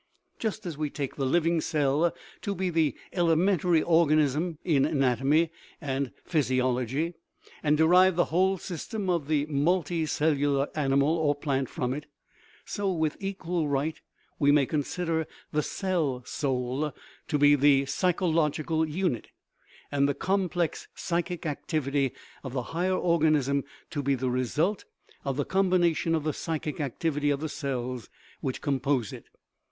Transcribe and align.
Just 0.39 0.65
as 0.65 0.79
we 0.79 0.89
take 0.89 1.15
the 1.15 1.27
living 1.27 1.61
cell 1.61 2.11
to 2.41 2.55
be 2.55 2.71
the 2.71 2.95
* 3.05 3.13
elementary 3.13 3.83
organism" 3.83 4.57
in 4.75 4.83
anatomy 4.83 5.51
and 5.79 6.11
physiolo 6.27 6.87
gy, 6.87 7.13
and 7.61 7.77
derive 7.77 8.15
the 8.15 8.25
whole 8.33 8.57
system 8.57 9.11
of 9.11 9.27
the 9.27 9.45
multicellular 9.45 10.69
animal 10.73 11.07
or 11.09 11.35
plant 11.35 11.69
from 11.69 11.93
it, 11.93 12.07
so, 12.65 12.91
with 12.91 13.15
equal 13.19 13.67
right, 13.67 14.01
we 14.39 14.51
may 14.51 14.65
consider 14.65 15.27
the 15.51 15.61
"cell 15.61 16.23
soul" 16.25 16.91
to 17.27 17.37
be 17.37 17.53
the 17.53 17.85
psychological 17.85 18.83
unit, 18.89 19.27
and 19.91 20.09
the 20.09 20.15
complex 20.15 20.87
psychic 20.95 21.45
activity 21.45 22.11
of 22.43 22.53
the 22.53 22.63
higher 22.73 22.97
organism 22.97 23.63
to 23.91 24.01
be 24.01 24.15
the 24.15 24.31
result 24.31 24.83
of 25.23 25.37
the 25.37 25.45
combination 25.45 26.15
of 26.15 26.23
the 26.23 26.33
psychic 26.33 26.77
activ 26.77 27.17
ity 27.17 27.29
of 27.29 27.39
the 27.39 27.47
cells 27.49 28.09
which 28.39 28.61
compose 28.61 29.13
it. 29.13 29.25